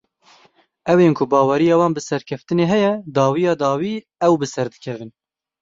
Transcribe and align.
Ew 0.91 0.97
ên 1.05 1.13
ku 1.17 1.23
baweriya 1.31 1.75
wan 1.79 1.95
bi 1.95 2.01
serkeftinê 2.09 2.65
heye, 2.73 2.93
dawiya 3.15 3.53
dawî 3.63 3.93
ew 4.25 4.33
bi 4.41 4.47
ser 4.53 4.67
dikevin. 4.73 5.11